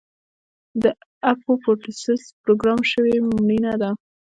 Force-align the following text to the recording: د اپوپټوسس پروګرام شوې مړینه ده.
د 0.83 0.83
اپوپټوسس 1.31 2.21
پروګرام 2.43 2.79
شوې 2.91 3.15
مړینه 3.29 3.73
ده. 3.81 3.91